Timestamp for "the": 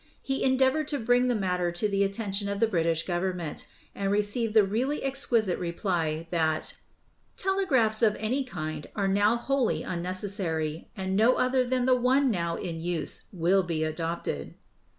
1.27-1.35, 1.87-2.03, 2.59-2.65, 4.55-4.63, 11.85-11.95